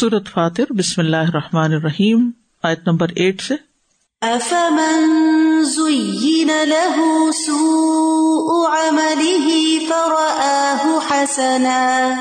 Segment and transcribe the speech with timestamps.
[0.00, 2.30] سورت فاتر، بسم اللہ الرحمن الرحیم،
[2.62, 3.54] آیت نمبر ایٹ سے۔
[4.20, 7.00] افمن زين له
[7.46, 9.48] سوء عمله
[9.88, 12.14] فرآه حسنا،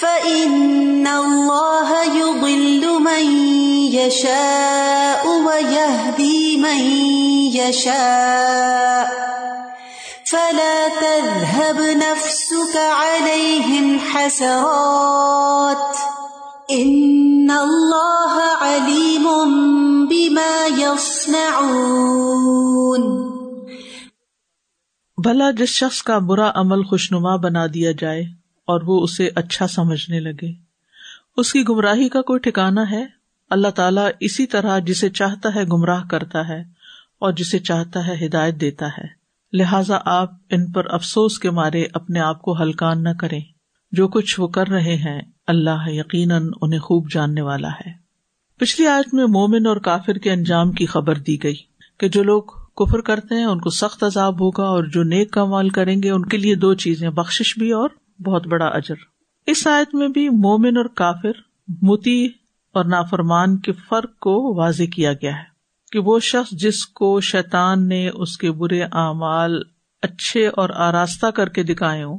[0.00, 3.46] فإن الله يضل من
[3.94, 7.00] يشاء ويهدي من
[7.54, 9.12] يشاء،
[10.30, 16.11] فلا تذهب نفسك عليهم حسرات
[16.74, 19.28] ان اللہ علیم
[20.04, 21.42] بما يصنعون
[25.22, 28.20] بھلا جس شخص کا برا عمل خوشنما بنا دیا جائے
[28.64, 30.52] اور وہ اسے اچھا سمجھنے لگے۔
[31.36, 33.06] اس کی گمراہی کا کوئی ٹھکانا ہے؟
[33.50, 36.60] اللہ تعالیٰ اسی طرح جسے چاہتا ہے گمراہ کرتا ہے
[37.18, 42.20] اور جسے چاہتا ہے ہدایت دیتا ہے۔ لہذا آپ ان پر افسوس کے مارے اپنے
[42.20, 43.40] آپ کو ہلکان نہ کریں۔
[43.92, 47.92] جو کچھ وہ کر رہے ہیں اللہ یقیناً انہیں خوب جاننے والا ہے۔
[48.58, 51.54] پچھلی آج میں مومن اور کافر کے انجام کی خبر دی گئی
[52.00, 52.42] کہ جو لوگ
[52.76, 56.10] کفر کرتے ہیں، ان کو سخت عذاب ہوگا اور جو نیک کا مال کریں گے،
[56.10, 57.90] ان کے لیے دو چیزیں بخش بھی اور
[58.22, 58.94] بہت بڑا اجر۔
[59.46, 61.32] اس آیت میں بھی مومن اور کافر
[61.82, 62.26] متی
[62.72, 65.52] اور نافرمان کے فرق کو واضح کیا گیا ہے
[65.92, 69.62] کہ وہ شخص جس کو شیطان نے اس کے برے اعمال
[70.02, 72.18] اچھے اور آراستہ کر کے دکھائے ہوں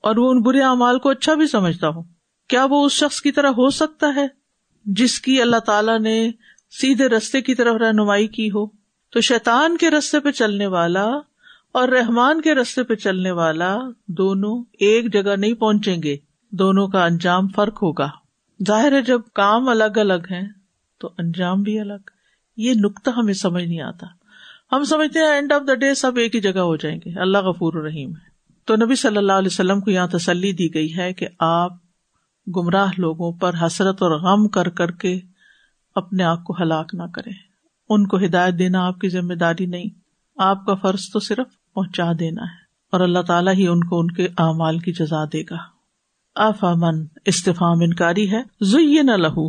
[0.00, 2.17] اور وہ ان برے اعمال کو اچھا بھی سمجھتا ہو۔
[2.48, 4.26] کیا وہ اس شخص کی طرح ہو سکتا ہے
[4.84, 6.30] جس کی اللہ تعالیٰ نے
[6.70, 8.66] سیدھے رستے کی طرف رہنمائی کی ہو؟
[9.10, 11.04] تو شیطان کے رستے پہ چلنے والا
[11.72, 16.16] اور رحمان کے رستے پہ چلنے والا دونوں ایک جگہ نہیں پہنچیں گے،
[16.50, 18.08] دونوں کا انجام فرق ہوگا۔
[18.66, 20.48] ظاہر ہے جب کام الگ الگ ہیں
[20.98, 22.10] تو انجام بھی الگ۔
[22.56, 24.06] یہ نقطہ ہمیں سمجھ نہیں آتا۔
[24.72, 27.38] ہم سمجھتے ہیں اینڈ آف دا ڈے سب ایک ہی جگہ ہو جائیں گے۔ اللہ
[27.38, 28.28] غفور رحیم ہے۔
[28.64, 31.87] تو نبی صلی اللہ علیہ وسلم کو یہاں تسلی دی گئی ہے کہ آپ
[32.56, 35.20] گمراہ لوگوں پر حسرت اور غم کر کر کے
[35.94, 37.30] اپنے آپ کو ہلاک نہ کرے
[37.88, 39.88] ان کو ہدایت دینا آپ کی ذمہ داری نہیں،
[40.36, 42.60] آپ کا فرض تو صرف پہنچا دینا ہے
[42.92, 45.56] اور اللہ تعالیٰ ہی ان کو ان کے اعمال کی جزا دے گا۔
[46.34, 49.48] آف امن استفام انکاری ہے زئی نہ لہو،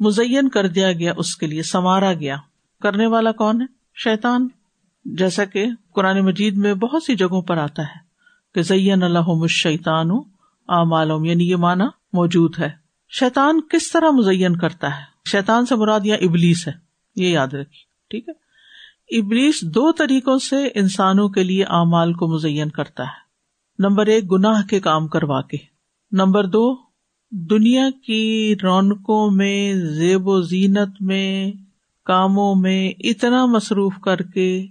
[0.00, 2.36] مزین کر دیا گیا، اس کے لیے سنوارا گیا۔
[2.82, 4.48] کرنے والا کون ہے؟ شیتان
[5.04, 7.98] جیسا کہ قرآن مجید میں بہت سی جگہوں پر آتا ہے
[8.54, 10.10] کہ زین الحم الشیطان
[10.68, 12.70] اعمالم یعنی یہ مانا موجود ہے۔
[13.08, 16.72] شیطان کس طرح مزین کرتا ہے؟ شیطان سے مراد یا ابلیس ہے؟
[17.16, 18.42] یہ یاد رکھیے، ٹھیک ہے؟
[19.18, 23.22] ابلیس دو طریقوں سے انسانوں کے لیے اعمال کو مزین کرتا ہے۔
[23.78, 25.56] نمبر ایک، گناہ کے کام کروا کے۔
[26.12, 26.76] نمبر دو،
[27.30, 31.52] دنیا کی رونقوں میں، زیب و زینت میں،
[32.04, 34.66] کاموں میں اتنا مصروف کر کے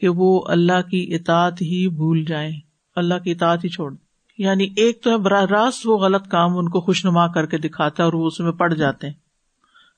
[0.00, 2.52] کہ وہ اللہ کی اطاعت ہی بھول جائیں۔
[2.96, 3.94] اللہ کی اطاعت ہی چھوڑ
[4.40, 7.58] یعنی ایک تو ہے براہ راست وہ غلط کام ان کو خوش نما کر کے
[7.58, 9.14] دکھاتا ہے اور وہ اس میں پڑ جاتے ہیں۔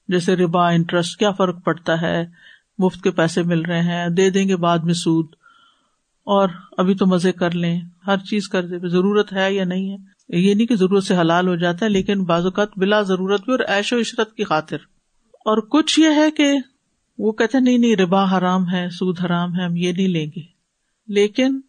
[0.09, 2.27] جیسے ربا انٹرسٹ کیا فرق پڑتا ہے؟
[2.79, 5.27] مفت کے پیسے مل رہے ہیں، دے دیں گے بعد میں سود۔
[6.25, 6.49] اور
[6.79, 9.97] ابھی تو مزے کر لیں، ہر چیز کر دے ضرورت ہے یا نہیں ہے؟
[10.29, 13.53] یہ نہیں کہ ضرورت سے حلال ہو جاتا ہے، لیکن بعض اوقات بلا ضرورت بھی
[13.53, 14.77] اور ایش و عشرت کی خاطر۔
[15.35, 16.53] اور کچھ یہ ہے کہ
[17.19, 20.41] وہ کہتے نہیں نہیں، ربا حرام ہے، سود حرام ہے، ہم یہ نہیں لیں گے۔
[21.09, 21.61] لیکن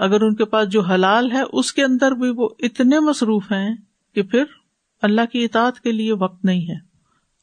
[0.00, 3.74] اگر ان کے پاس جو حلال ہے اس کے اندر بھی وہ اتنے مصروف ہیں
[4.14, 4.44] کہ پھر
[5.02, 6.74] اللہ کی اطاعت کے لیے وقت نہیں ہے۔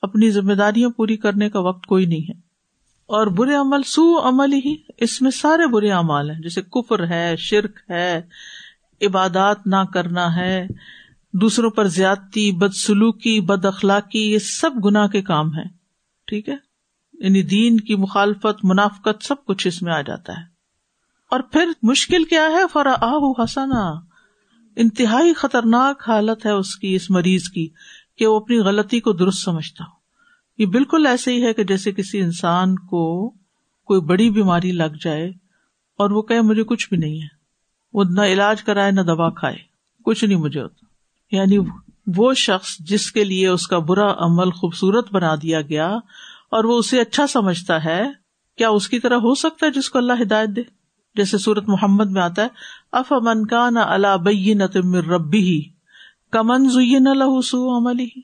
[0.01, 2.33] اپنی ذمہ داریاں پوری کرنے کا وقت کوئی نہیں ہے۔
[3.05, 7.35] اور برے عمل سو عمل ہی اس میں سارے برے عمل ہیں۔ جیسے کفر ہے،
[7.37, 8.21] شرک ہے،
[9.01, 10.67] عبادات نہ کرنا ہے،
[11.33, 15.63] دوسروں پر زیادتی بد سلوکی بد اخلاقی یہ سب گناہ کے کام ہے
[16.27, 16.55] ٹھیک ہے؟
[17.13, 20.56] یعنی دین کی مخالفت، منافقت، سب کچھ اس میں آ جاتا ہے۔
[21.29, 22.95] اور پھر مشکل کیا ہے؟ فرا
[23.43, 23.91] حسنا۔
[24.75, 27.69] انتہائی خطرناک حالت ہے اس کی، اس مریض کی،
[28.17, 29.97] کہ وہ اپنی غلطی کو درست سمجھتا ہو۔
[30.57, 33.29] یہ بالکل ایسے ہی ہے کہ جیسے کسی انسان کو
[33.85, 35.29] کوئی بڑی بیماری لگ جائے
[35.97, 37.27] اور وہ کہ مجھے کچھ بھی نہیں ہے۔
[37.93, 39.57] وہ نہ علاج کرائے، نہ دوا کھائے۔
[40.05, 40.85] کچھ نہیں مجھے ہوتا۔
[41.35, 41.57] یعنی
[42.15, 45.87] وہ شخص جس کے لیے اس کا برا عمل خوبصورت بنا دیا گیا
[46.51, 48.03] اور وہ اسے اچھا سمجھتا ہے،
[48.57, 50.76] کیا اس کی طرح ہو سکتا ہے جس کو اللہ ہدایت دے؟
[51.17, 52.47] جیسے سورت محمد میں آتا ہے
[52.91, 54.53] اف امن کا نہ اللہ بئی
[54.93, 55.61] ربی ہی
[56.31, 58.21] کمن زئی نہ لہو عملی ہی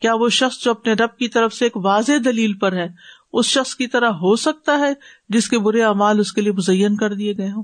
[0.00, 2.88] کیا وہ شخص جو اپنے رب کی طرف سے ایک واضح دلیل پر ہے،
[3.32, 4.92] اس شخص کی طرح ہو سکتا ہے
[5.28, 7.62] جس کے برے اعمال اس کے لیے مزین کر دیے گئے ہوں؟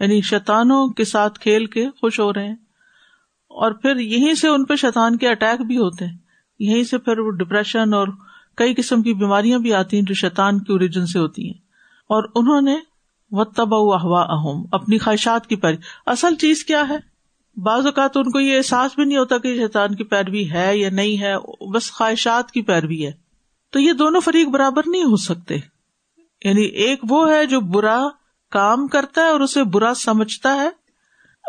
[0.00, 2.56] یعنی شیتانوں کے ساتھ کھیل کے خوش ہو رہے ہیں۔
[3.48, 6.18] اور پھر یہیں سے ان پہ شیتان کے اٹیک بھی ہوتے ہیں۔
[6.58, 8.08] یہیں سے پھر وہ ڈپریشن اور
[8.56, 11.58] کئی قسم کی بیماریاں بھی آتی ہیں جو شیتان کی اوریجن سے ہوتی ہیں۔
[12.08, 12.76] اور انہوں نے
[13.32, 15.72] و تب احوا اہم اپنی خواہشات کی پر
[16.06, 16.96] اصل چیز کیا ہے؟
[17.56, 20.90] بعض اوقات ان کو یہ احساس بھی نہیں ہوتا کہ شیطان کی پیروی ہے یا
[20.90, 21.34] نہیں ہے،
[21.70, 23.12] بس خواہشات کی پیروی ہے۔
[23.70, 25.56] تو یہ دونوں فریق برابر نہیں ہو سکتے۔
[26.44, 28.00] یعنی ایک وہ ہے جو برا
[28.50, 30.68] کام کرتا ہے اور اسے برا سمجھتا ہے،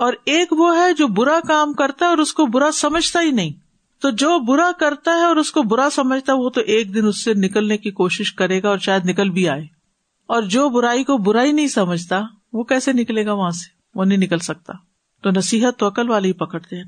[0.01, 3.31] اور ایک وہ ہے جو برا کام کرتا ہے اور اس کو برا سمجھتا ہی
[3.31, 3.51] نہیں۔
[4.01, 7.07] تو جو برا کرتا ہے اور اس کو برا سمجھتا ہے، وہ تو ایک دن
[7.07, 9.72] اس سے نکلنے کی کوشش کرے گا اور شاید نکل بھی آئے۔
[10.27, 12.21] اور جو برائی کو برا ہی نہیں سمجھتا،
[12.53, 14.73] وہ کیسے نکلے گا وہاں سے؟ وہ نہیں نکل سکتا۔
[15.21, 16.83] تو نصیحت تو عقل والی پکڑتے ہیں۔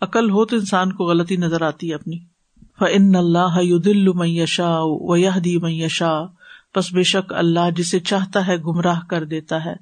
[0.00, 2.18] عقل ہو تو انسان کو غلطی نظر آتی ہے اپنی۔
[2.78, 6.22] فن اللہ دل میشا و دی میشا
[6.76, 9.72] بس بے شک اللہ جسے چاہتا ہے گمراہ کر دیتا ہے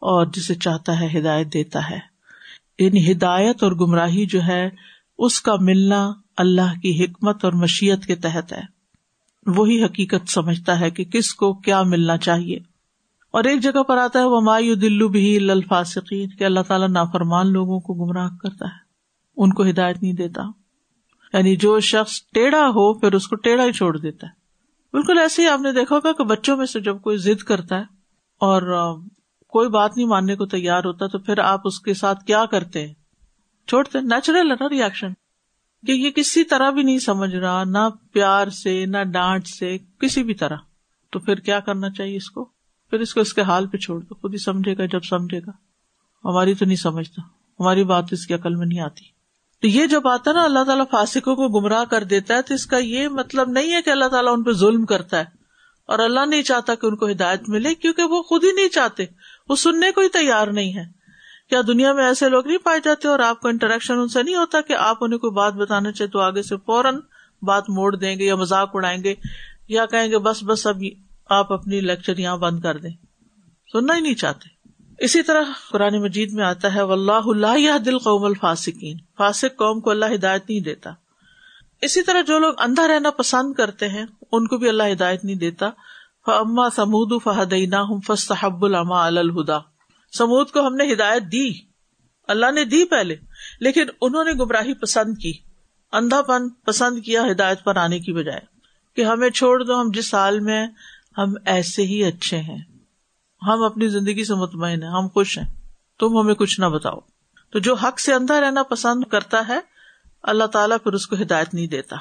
[0.00, 1.98] اور جسے چاہتا ہے ہدایت دیتا ہے۔
[2.78, 4.70] یعنی ہدایت اور گمراہی جو ہے،
[5.18, 8.77] اس کا ملنا اللہ کی حکمت اور مشیت کے تحت ہے۔
[9.56, 12.56] وہی حقیقت سمجھتا ہے کہ کس کو کیا ملنا چاہیے۔
[13.30, 17.52] اور ایک جگہ پر آتا ہے وہ مایو دلو بھی الفاصقین کہ اللہ تعالیٰ نافرمان
[17.52, 18.78] لوگوں کو گمراہ کرتا ہے۔
[19.36, 20.42] ان کو ہدایت نہیں دیتا۔
[21.32, 24.32] یعنی جو شخص ٹیڑھا ہو، پھر اس کو ٹیڑھا ہی چھوڑ دیتا ہے۔
[24.92, 27.76] بالکل ایسے ہی آپ نے دیکھا ہوگا کہ بچوں میں سے جب کوئی ضد کرتا
[27.76, 27.84] ہے
[28.38, 28.94] اور
[29.48, 32.86] کوئی بات نہیں ماننے کو تیار ہوتا، تو پھر آپ اس کے ساتھ کیا کرتے
[32.86, 32.94] ہیں؟
[33.66, 35.08] چھوڑتے نیچرل ہے نا ریئیکشن
[35.86, 40.22] کہ یہ کسی طرح بھی نہیں سمجھ رہا، نہ پیار سے، نہ ڈانٹ سے، کسی
[40.22, 40.56] بھی طرح۔
[41.12, 42.44] تو پھر کیا کرنا چاہیے اس کو؟
[42.90, 45.38] پھر اس کو اس کے حال پہ چھوڑ دو۔ خود ہی سمجھے گا، جب سمجھے
[45.38, 45.50] گا۔
[46.24, 47.22] ہماری تو نہیں سمجھتا۔
[47.60, 49.04] ہماری بات اس کی عقل میں نہیں آتی۔
[49.62, 52.66] تو یہ جب آتا نا، اللہ تعالیٰ فاسکوں کو گمراہ کر دیتا ہے، تو اس
[52.66, 55.24] کا یہ مطلب نہیں ہے کہ اللہ تعالیٰ ان پہ ظلم کرتا ہے۔
[55.86, 59.04] اور اللہ نہیں چاہتا کہ ان کو ہدایت ملے، کیونکہ وہ خود ہی نہیں چاہتے۔
[59.48, 60.97] وہ سننے کو ہی تیار نہیں ہے۔
[61.48, 64.34] کیا دنیا میں ایسے لوگ نہیں پائے جاتے اور آپ کو انٹریکشن ان سے نہیں
[64.34, 66.96] ہوتا کہ آپ انہیں کوئی بات بتانا چاہے تو آگے سے فوراً
[67.42, 69.14] بات موڑ دیں گے یا مذاق اڑائیں گے
[69.68, 70.82] یا کہیں گے بس بس اب
[71.30, 72.90] آپ اپنی لیکچر یہاں بند کر دیں۔
[73.72, 74.48] سننا ہی نہیں چاہتے۔
[74.98, 79.90] اسی طرح قرآن مجید میں آتا ہے اللہ اللہ دل قوم الفاسکین فاسق قوم کو
[79.90, 80.90] اللہ ہدایت نہیں دیتا۔
[81.82, 85.36] اسی طرح جو لوگ اندھا رہنا پسند کرتے ہیں، ان کو بھی اللہ ہدایت نہیں
[85.36, 85.70] دیتا۔
[86.26, 89.58] فما سمود فہدینا فصحب العما الہدا
[90.12, 91.50] سمود کو ہم نے ہدایت دی۔
[92.28, 93.16] اللہ نے دی پہلے،
[93.60, 95.32] لیکن انہوں نے گمراہی پسند کی۔
[95.92, 98.40] اندھا پن پسند کیا ہدایت پر آنے کی بجائے
[98.96, 100.66] کہ ہمیں چھوڑ دو، ہم جس حال میں
[101.18, 102.58] ہم ایسے ہی اچھے ہیں۔
[103.42, 105.54] ہم اپنی زندگی سے مطمئن ہیں، ہم خوش ہیں۔
[105.98, 106.98] تم ہمیں کچھ نہ بتاؤ۔
[107.50, 109.58] تو جو حق سے اندھا رہنا پسند کرتا ہے،
[110.22, 111.96] اللہ تعالیٰ پھر اس کو ہدایت نہیں دیتا۔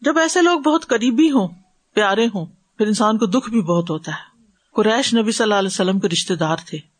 [0.00, 1.48] جب ایسے لوگ بہت قریبی ہوں،
[1.94, 2.46] پیارے ہوں،
[2.78, 4.44] پھر انسان کو دکھ بھی بہت ہوتا ہے۔
[4.74, 6.91] قریش نبی صلی اللہ علیہ وسلم کے رشتے دار تھے۔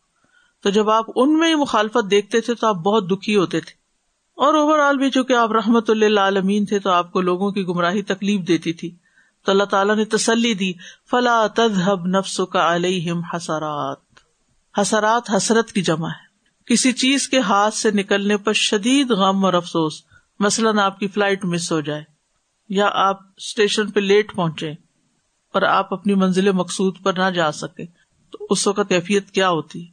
[0.63, 3.71] تو جب آپ ان میں مخالفت دیکھتے تھے تو آپ بہت دکھی ہوتے تھے۔
[4.35, 7.67] اور اوور آل بھی چونکہ آپ رحمت اللہ عالمین تھے تو آپ کو لوگوں کی
[7.67, 8.95] گمراہی تکلیف دیتی تھی۔
[9.45, 10.73] تو اللہ تعالیٰ نے تسلی دی،
[11.11, 13.97] فلا تذهب نفس کا علیہم حسرات۔
[14.81, 16.33] حسرات حسرت کی جمع ہے۔
[16.65, 20.03] کسی چیز کے ہاتھ سے نکلنے پر شدید غم اور افسوس،
[20.39, 22.03] مثلاً آپ کی فلائٹ مس ہو جائے
[22.69, 24.71] یا آپ اسٹیشن پہ لیٹ پہنچے
[25.53, 27.85] اور آپ اپنی منزل مقصود پر نہ جا سکے،
[28.31, 29.92] تو اس وقت کیفیت کیا ہوتی؟ ہے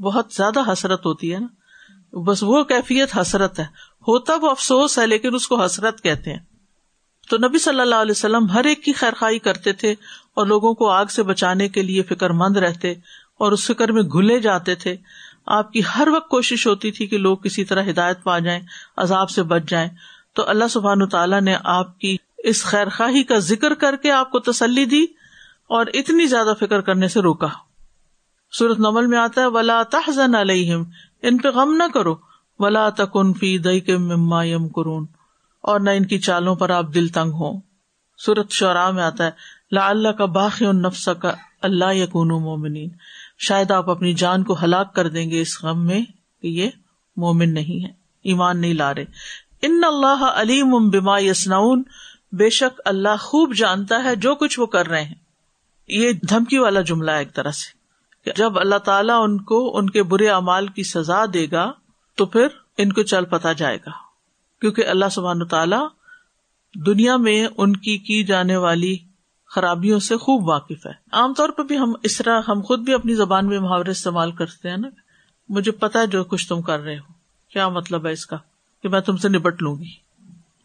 [0.00, 1.46] بہت زیادہ حسرت ہوتی ہے نا۔
[2.18, 3.64] بس وہ کیفیت حسرت ہے۔
[4.08, 6.38] ہوتا وہ افسوس ہے لیکن اس کو حسرت کہتے ہیں۔
[7.30, 9.92] تو نبی صلی اللہ علیہ وسلم ہر ایک کی خیر خائی کرتے تھے
[10.34, 12.90] اور لوگوں کو آگ سے بچانے کے لیے فکر مند رہتے
[13.38, 14.96] اور اس فکر میں گھلے جاتے تھے۔
[15.46, 18.60] آپ کی ہر وقت کوشش ہوتی تھی کہ لوگ کسی طرح ہدایت پا جائیں،
[18.96, 19.88] عذاب سے بچ جائیں۔
[20.34, 24.30] تو اللہ سبحان تعالیٰ نے آپ کی اس خیر خواہی کا ذکر کر کے آپ
[24.30, 25.02] کو تسلی دی
[25.68, 27.48] اور اتنی زیادہ فکر کرنے سے روکا۔
[28.58, 30.82] سورت نمل میں آتا ہے، ولا تحزن علیہم
[31.22, 32.16] ان پہ غم نہ کرو۔
[32.58, 34.66] ولا تکن فی دئی کے مما یم
[35.60, 37.52] اور نہ ان کی چالوں پر آپ دل تنگ ہو
[38.18, 39.30] سورت شعرا میں آتا ہے
[39.72, 42.88] لا اللہ کا باقی نفس کا اللہ یقون مومنین
[43.38, 46.00] شاید آپ اپنی جان کو ہلاک کر دیں گے اس غم میں
[46.42, 46.70] کہ یہ
[47.16, 47.90] مومن نہیں ہے،
[48.24, 49.04] ایمان نہیں لا رہے۔
[49.62, 51.82] ان اللہ علیم بما یسناؤن
[52.32, 55.14] بے شک اللہ خوب جانتا ہے جو کچھ وہ کر رہے ہیں۔
[55.88, 57.79] یہ دھمکی والا جملہ ہے ایک طرح سے۔
[58.36, 61.72] جب اللہ تعالیٰ ان کو ان کے برے اعمال کی سزا دے گا،
[62.16, 62.46] تو پھر
[62.78, 63.90] ان کو چل پتا جائے گا۔
[64.60, 65.88] کیونکہ اللہ سبحان تعالیٰ
[66.86, 68.96] دنیا میں ان کی کی جانے والی
[69.46, 72.94] خرابیوں سے خوب واقف ہے۔ عام طور پہ بھی ہم اس طرح ہم خود بھی
[72.94, 74.88] اپنی زبان میں محاورے استعمال کرتے ہیں نا۔
[75.48, 77.12] مجھے پتا ہے جو کچھ تم کر رہے ہو۔
[77.52, 78.36] کیا مطلب ہے اس کا؟
[78.82, 79.90] کہ میں تم سے نپٹ لوں گی۔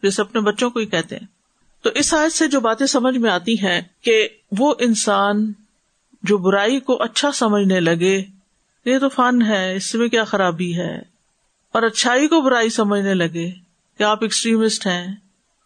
[0.02, 1.26] جیسے اپنے بچوں کو ہی کہتے ہیں۔
[1.82, 5.52] تو اس حایت سے جو باتیں سمجھ میں آتی ہیں کہ وہ انسان
[6.22, 8.24] جو برائی کو اچھا سمجھنے لگے،
[8.84, 10.96] یہ تو فن ہے، اس میں کیا خرابی ہے؟
[11.72, 13.52] اور اچھائی کو برائی سمجھنے لگے
[13.98, 15.14] کہ آپ ایکسٹریمسٹ ہیں،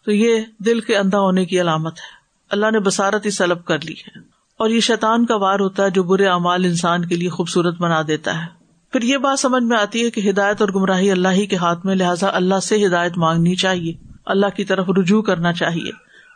[0.05, 3.77] تو یہ دل کے اندھا ہونے کی علامت ہے۔ اللہ نے بسارت ہی سلب کر
[3.83, 4.19] لی ہے۔
[4.57, 8.01] اور یہ شیطان کا وار ہوتا ہے جو برے اعمال انسان کے لیے خوبصورت بنا
[8.07, 8.47] دیتا ہے۔
[8.91, 11.85] پھر یہ بات سمجھ میں آتی ہے کہ ہدایت اور گمراہی اللہ ہی کے ہاتھ
[11.85, 13.93] میں، لہٰذا اللہ سے ہدایت مانگنی چاہیے۔
[14.25, 15.91] اللہ کی طرف رجوع کرنا چاہیے۔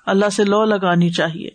[0.06, 1.50] اللہ سے لو لگانی چاہیے۔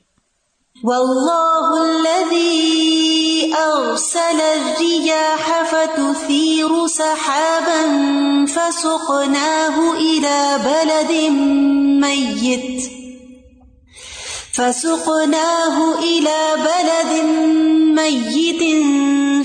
[0.85, 7.83] والله الذي أرسل الرياح فتثير سحابا
[8.47, 11.13] فسقناه إلى بلد
[12.01, 12.83] ميت
[14.53, 17.25] فسقناه إلى بلد
[18.01, 18.63] ميت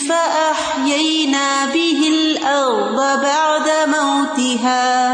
[0.10, 5.05] فأحيينا به الأرض بعد موتها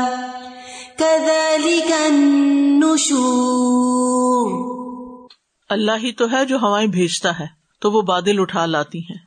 [5.71, 7.45] اللہ ہی تو ہے جو ہوائیں بھیجتا ہے،
[7.79, 9.17] تو وہ بادل اٹھا لاتی ہیں۔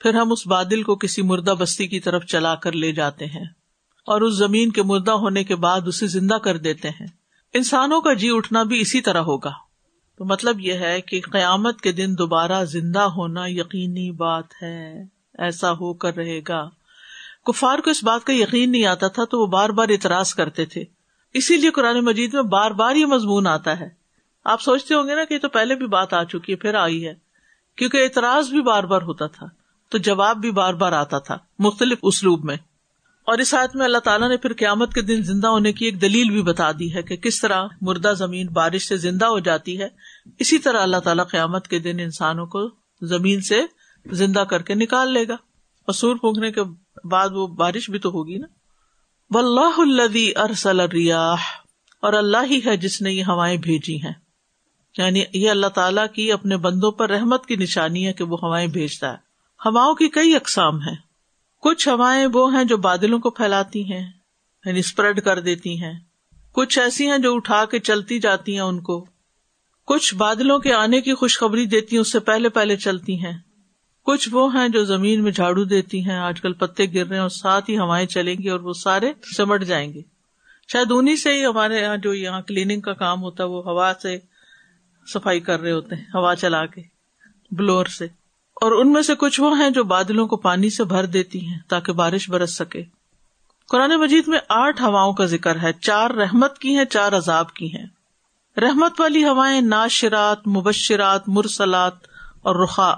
[0.00, 3.44] پھر ہم اس بادل کو کسی مردہ بستی کی طرف چلا کر لے جاتے ہیں۔
[4.06, 7.06] اور اس زمین کے مردہ ہونے کے بعد اسے زندہ کر دیتے ہیں۔
[7.54, 9.50] انسانوں کا جی اٹھنا بھی اسی طرح ہوگا۔
[10.18, 15.02] تو مطلب یہ ہے کہ قیامت کے دن دوبارہ زندہ ہونا یقینی بات ہے۔
[15.38, 16.68] ایسا ہو کر رہے گا۔
[17.46, 20.66] کفار کو اس بات کا یقین نہیں آتا تھا تو وہ بار بار اعتراض کرتے
[20.66, 20.84] تھے۔
[21.34, 24.03] اسی لیے قرآن مجید میں بار بار یہ مضمون آتا ہے۔
[24.44, 27.08] آپ سوچتے ہوں گے نا کہ تو پہلے بھی بات آ چکی ہے، پھر آئی
[27.08, 27.14] ہے۔
[27.76, 29.46] کیونکہ اعتراض بھی بار بار ہوتا تھا،
[29.88, 32.56] تو جواب بھی بار بار آتا تھا، مختلف اسلوب میں۔
[33.24, 36.02] اور اس آیت میں اللہ تعالیٰ نے پھر قیامت کے دن زندہ ہونے کی ایک
[36.02, 39.80] دلیل بھی بتا دی ہے کہ کس طرح مردہ زمین بارش سے زندہ ہو جاتی
[39.80, 39.88] ہے۔
[40.38, 42.68] اسی طرح اللہ تعالیٰ قیامت کے دن انسانوں کو
[43.02, 43.62] زمین سے
[44.06, 46.60] زندہ کر کے نکال لے گا۔ اور سور پھونکنے کے
[47.08, 48.46] بعد وہ بارش بھی تو ہوگی نا۔
[49.30, 51.36] و اللہ ارسل ریاح
[52.02, 54.23] اور اللہ ہی ہے جس نے یہ ہوائیں بھیجی ہیں۔
[54.98, 58.68] یعنی یہ اللہ تعالیٰ کی اپنے بندوں پر رحمت کی نشانی ہے کہ وہ ہوائیں
[58.68, 59.16] بھیجتا ہے۔
[59.64, 60.96] ہواؤں کی کئی اقسام ہیں۔
[61.60, 64.10] کچھ ہوائیں وہ ہیں جو بادلوں کو پھیلاتی ہیں
[64.64, 65.92] یعنی اسپریڈ کر دیتی ہیں۔
[66.52, 69.06] کچھ ایسی ہیں جو اٹھا کے چلتی جاتی ہیں ان کو۔
[69.86, 73.38] کچھ بادلوں کے آنے کی خوشخبری دیتی ہیں، اس سے پہلے پہلے چلتی ہیں۔
[74.02, 77.22] کچھ وہ ہیں جو زمین میں جھاڑو دیتی ہیں، آج کل پتے گر رہے ہیں
[77.22, 80.00] اور ساتھ ہی ہوائیں چلیں گی اور وہ سارے سمٹ جائیں گے۔
[80.72, 83.92] شاید انہیں سے ہی ہمارے یہاں جو یہاں کلیننگ کا کام ہوتا ہے، وہ ہوا
[84.02, 84.18] سے
[85.06, 86.82] صفائی کر رہے ہوتے ہیں، ہوا چلا کے،
[87.50, 88.04] بلور سے۔
[88.54, 91.58] اور ان میں سے کچھ وہ ہیں جو بادلوں کو پانی سے بھر دیتی ہیں
[91.68, 92.82] تاکہ بارش برس سکے۔
[93.68, 97.76] قرآن مجید میں آٹھ ہواؤں کا ذکر ہے، چار رحمت کی ہیں، چار عذاب کی
[97.76, 97.86] ہیں۔
[98.56, 101.92] رحمت والی ہوائیں ناشرات، مبشرات، مرسلات
[102.42, 102.94] اور رخا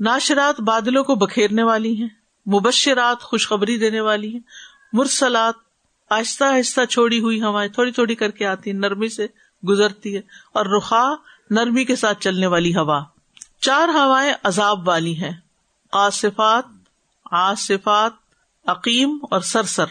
[0.00, 2.08] ناشرات بادلوں کو بکھیرنے والی ہیں،
[2.46, 4.40] مبشرات خوشخبری دینے والی ہیں،
[4.92, 5.54] مرسلات
[6.10, 9.26] آہستہ آہستہ چھوڑی ہوئی ہوائیں تھوڑی تھوڑی کر کے آتی ہیں، نرمی سے
[9.68, 10.20] گزرتی ہے
[10.52, 11.14] اور رخا
[11.50, 13.04] نرمی کے ساتھ چلنے والی ہوا۔
[13.60, 15.32] چار ہوائیں عذاب والی ہیں۔
[15.92, 16.64] آصفات
[17.30, 18.12] آصفات،
[18.66, 19.84] عقیم اور سرسر۔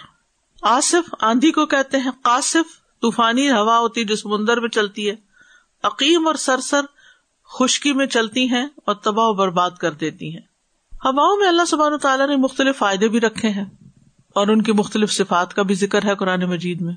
[0.61, 5.15] آصف آندھی کو کہتے ہیں، قاصف طوفانی ہوا ہوتی جو سمندر میں چلتی ہے۔
[5.83, 6.81] عقیم اور سرسر
[7.45, 10.41] خشکی میں چلتی ہیں اور تباہ و برباد کر دیتی ہیں۔
[11.05, 13.65] ہواؤں میں اللہ سبحانہ تعالیٰ نے مختلف فائدے بھی رکھے ہیں
[14.35, 16.93] اور ان کی مختلف صفات کا بھی ذکر ہے قرآن مجید میں۔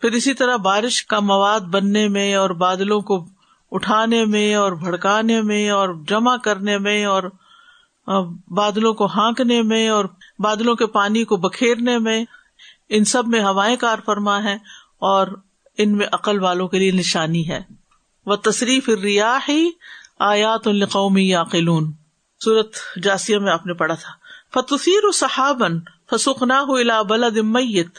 [0.00, 3.28] پھر اسی طرح بارش کا مواد بننے میں اور بادلوں کو
[3.70, 7.22] اٹھانے میں اور بھڑکانے میں اور جمع کرنے میں اور
[8.50, 10.04] بادلوں کو ہانکنے میں اور
[10.38, 12.24] بادلوں کے پانی کو بکھیرنے میں،
[12.88, 14.54] ان سب میں ہوائیں کار فرما ہے
[14.98, 15.26] اور
[15.78, 17.60] ان میں عقل والوں کے لیے نشانی ہے۔
[18.26, 19.70] وہ تصریف ریاحی
[20.18, 21.92] آیات القومی یا قلون
[22.44, 24.12] سورت جاسیہ میں آپ نے پڑھا تھا۔
[24.54, 25.80] فتثیر صحابن
[26.10, 27.98] فسخنا بلد میت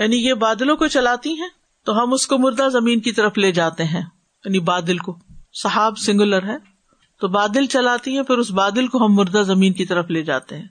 [0.00, 1.48] یعنی یہ بادلوں کو چلاتی ہیں
[1.84, 4.02] تو ہم اس کو مردہ زمین کی طرف لے جاتے ہیں۔
[4.44, 5.18] یعنی بادل کو۔
[5.52, 6.56] صحاب سنگولر ہے۔
[7.20, 10.56] تو بادل چلاتی ہیں، پھر اس بادل کو ہم مردہ زمین کی طرف لے جاتے
[10.56, 10.68] ہیں۔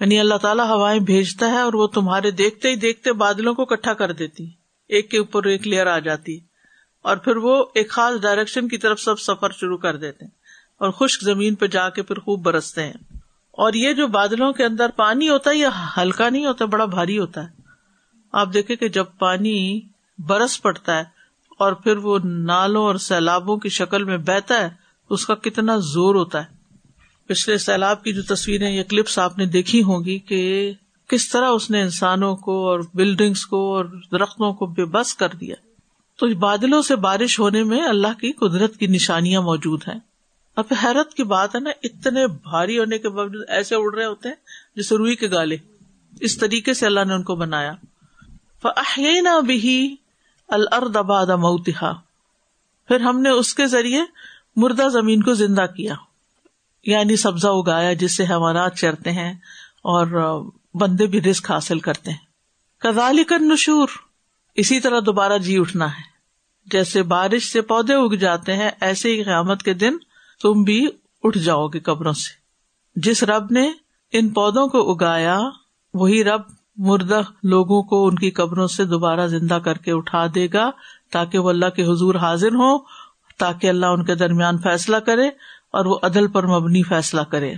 [0.00, 3.94] یعنی اللہ تعالیٰ ہوائیں بھیجتا ہے اور وہ تمہارے دیکھتے ہی دیکھتے بادلوں کو کٹھا
[3.94, 4.50] کر دیتی
[4.88, 6.40] ایک کے اوپر ایک لیئر آ جاتی
[7.02, 10.32] اور پھر وہ ایک خاص ڈائریکشن کی طرف سب سفر شروع کر دیتے ہیں۔
[10.78, 12.94] اور خشک زمین پہ جا کے پھر خوب برستے ہیں۔
[13.50, 17.18] اور یہ جو بادلوں کے اندر پانی ہوتا ہے، یہ ہلکا نہیں ہوتا، بڑا بھاری
[17.18, 17.55] ہوتا ہے۔
[18.36, 19.80] آپ دیکھیں کہ جب پانی
[20.18, 21.04] برس پڑتا ہے
[21.58, 24.68] اور پھر وہ نالوں اور سیلابوں کی شکل میں بہتا ہے،
[25.10, 26.56] اس کا کتنا زور ہوتا ہے۔
[27.26, 30.72] پچھلے سیلاب کی جو تصویریں یا کلپس آپ نے دیکھی ہوں گی کہ
[31.08, 35.28] کس طرح اس نے انسانوں کو اور بلڈنگس کو اور درختوں کو بے بس کر
[35.28, 35.54] دیا۔
[36.16, 40.00] تو بادلوں سے بارش ہونے میں اللہ کی قدرت کی نشانیاں موجود ہیں۔
[40.56, 44.28] اب حیرت کی بات ہے نا، اتنے بھاری ہونے کے باوجود ایسے اڑ رہے ہوتے
[44.28, 44.36] ہیں
[44.76, 45.56] جیسے روئی کے گالے۔
[46.20, 47.72] اس طریقے سے اللہ نے ان کو بنایا۔
[48.66, 49.86] فَأَحْيَيْنَا بِهِ
[50.48, 52.00] الْأَرْضَ بَعْدَ مَوْتِهَا۔
[52.88, 54.00] پھر ہم نے اس کے ذریعے
[54.56, 55.94] مردہ زمین کو زندہ کیا۔
[56.86, 59.32] یعنی سبزہ اگایا جس سے حیوانات چرتے ہیں
[59.82, 60.40] اور
[60.74, 62.18] بندے بھی رزق حاصل کرتے ہیں۔
[62.78, 63.88] کذالک النشور۔
[64.54, 66.02] اسی طرح دوبارہ جی اٹھنا ہے۔
[66.66, 69.96] جیسے بارش سے پودے اگ جاتے ہیں، ایسے ہی قیامت کے دن
[70.42, 70.88] تم بھی
[71.22, 72.34] اٹھ جاؤ گے قبروں سے۔
[72.96, 73.70] جس رب نے
[74.12, 75.40] ان پودوں کو اگایا،
[75.94, 76.40] وہی رب
[76.76, 80.70] مردہ لوگوں کو ان کی قبروں سے دوبارہ زندہ کر کے اٹھا دے گا
[81.12, 82.78] تاکہ وہ اللہ کے حضور حاضر ہو
[83.38, 85.28] تاکہ اللہ ان کے درمیان فیصلہ کرے
[85.72, 87.54] اور وہ عدل پر مبنی فیصلہ کرے۔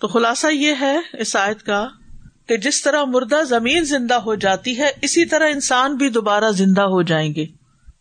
[0.00, 1.88] تو خلاصہ یہ ہے اس آیت کا
[2.48, 6.82] کہ جس طرح مردہ زمین زندہ ہو جاتی ہے، اسی طرح انسان بھی دوبارہ زندہ
[6.82, 7.46] ہو جائیں گے۔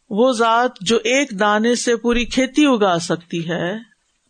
[0.10, 3.74] وہ ذات جو ایک دانے سے پوری کھیتی اگا سکتی ہے،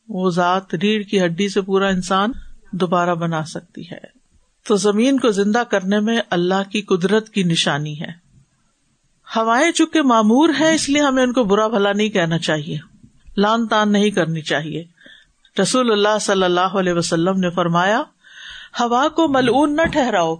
[0.08, 2.32] وہ ذات ریڑھ کی ہڈی سے پورا انسان
[2.72, 4.21] دوبارہ بنا سکتی ہے۔
[4.68, 8.12] تو زمین کو زندہ کرنے میں اللہ کی قدرت کی نشانی ہے۔
[9.36, 12.78] ہوائیں چونکہ معمور ہے اس لیے ہمیں ان کو برا بھلا نہیں کہنا چاہیے۔
[13.38, 14.84] لان تان نہیں کرنی چاہیے۔
[15.62, 18.04] رسول اللہ صلی اللہ علیہ وسلم نے فرمایا،
[18.80, 20.36] ہوا کو ملعون نہ ٹھہراؤ،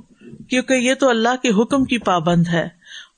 [0.50, 2.66] کیونکہ یہ تو اللہ کے حکم کی پابند ہے۔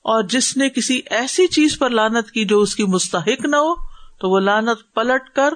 [0.02, 3.74] اور جس نے کسی ایسی چیز پر لانت کی جو اس کی مستحق نہ ہو،
[4.18, 5.54] تو وہ لانت پلٹ کر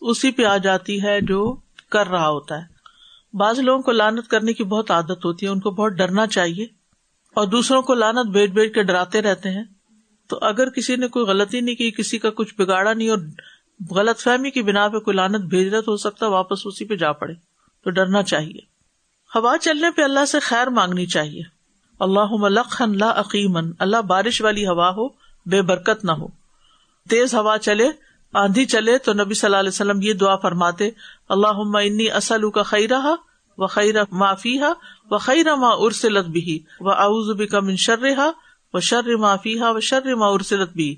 [0.00, 1.56] اسی پہ آ جاتی ہے جو
[1.90, 2.79] کر رہا ہوتا ہے۔
[3.34, 6.64] بعض لوگوں کو لانت کرنے کی بہت عادت ہوتی ہے، ان کو بہت ڈرنا چاہیے
[7.34, 9.64] اور دوسروں کو لانت بیچ بیچ کے ڈراتے رہتے ہیں۔
[10.28, 13.18] تو اگر کسی نے کوئی غلطی نہیں کی، کسی کا کچھ بگاڑا نہیں اور
[13.90, 16.84] غلط فہمی کی بنا پہ کوئی لانت بھیج رہا تو ہو سکتا ہے واپس اسی
[16.84, 17.34] پہ جا پڑے۔
[17.84, 18.58] تو ڈرنا چاہیے۔
[19.34, 21.42] ہوا چلنے پہ اللہ سے خیر مانگنی چاہیے۔
[22.00, 25.08] اللہ ملخن لا عقیمن اللہ بارش والی ہوا ہو،
[25.46, 26.28] بے برکت نہ ہو۔
[27.10, 27.88] تیز ہوا چلے
[28.34, 30.90] آندھی چلے تو نبی صلی اللہ علیہ وسلم یہ دعا فرماتے
[31.28, 33.14] اللہ انی اسلو کا خیرہ
[33.58, 34.72] و خیر معافی ہا
[35.10, 38.30] و خیر ما ارسلت بھی و اعوذ کا من شرحا
[38.74, 40.94] و شر معافی ہا و شر ما ارسلت بھی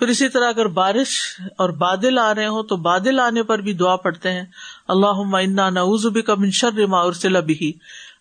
[0.00, 1.14] پھر اسی طرح اگر بارش
[1.56, 4.44] اور بادل آ رہے ہوں تو بادل آنے پر بھی دعا پڑتے ہیں
[4.88, 7.72] اللہ انا نعوذ بک من شر ما ارسل بھی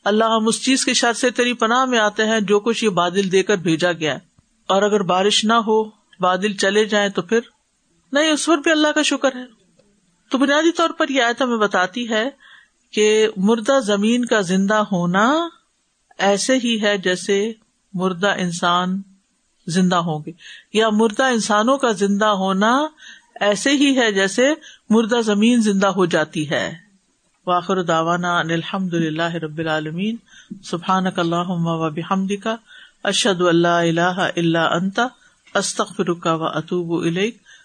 [0.03, 2.89] اللہ ہم اس چیز کے شر سے تیری پناہ میں آتے ہیں جو کچھ یہ
[2.95, 4.17] بادل دے کر بھیجا گیا
[4.69, 5.83] اور اگر بارش نہ ہو،
[6.19, 7.39] بادل چلے جائیں تو پھر
[8.11, 9.45] نہیں، اس پر بھی اللہ کا شکر ہے۔
[10.29, 12.29] تو بنیادی طور پر یہ آیت ہمیں بتاتی ہے
[12.91, 15.47] کہ مردہ زمین کا زندہ ہونا
[16.17, 17.53] ایسے ہی ہے جیسے
[17.93, 19.01] مردہ انسان
[19.67, 20.31] زندہ ہوں گے۔
[20.73, 22.87] یا مردہ انسانوں کا زندہ ہونا
[23.39, 24.53] ایسے ہی ہے جیسے
[24.89, 26.73] مردہ زمین زندہ ہو جاتی ہے۔
[27.47, 30.15] واخر داوانا الحمد اللہ رب العالمین۔
[30.63, 32.55] سبحان اللہ و بحمد کا
[33.03, 35.07] اشد اللہ اللہ اللہ انتا
[35.53, 37.03] استخ فرقہ و اطوب